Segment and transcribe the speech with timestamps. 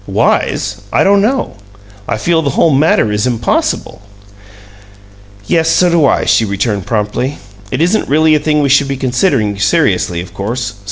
[0.07, 0.77] "Wise?
[0.91, 1.57] I don't know.
[2.07, 4.01] I feel the whole matter is impossible."
[5.45, 7.37] "Yes, so do I," she returned, promptly.
[7.69, 10.73] "It isn't really a thing we should be considering seriously, of course.